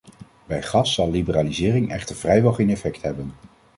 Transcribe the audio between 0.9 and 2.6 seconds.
zal liberalisering echter vrijwel